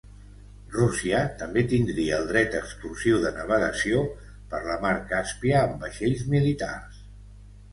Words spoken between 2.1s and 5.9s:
el dret exclusiu de navegació per la mar Càspia amb